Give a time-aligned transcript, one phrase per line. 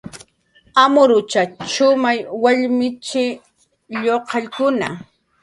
[0.83, 3.25] Amruchatx shumay wallmichi,
[4.01, 4.87] lluqallkuna